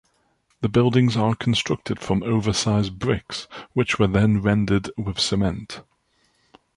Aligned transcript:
The 0.61 0.67
buildings 0.67 1.15
are 1.15 1.35
constructed 1.35 1.99
from 1.99 2.23
oversize 2.23 2.89
bricks, 2.89 3.47
which 3.73 3.99
were 3.99 4.07
then 4.07 4.41
rendered 4.41 4.89
with 4.97 5.19
cement. 5.19 5.81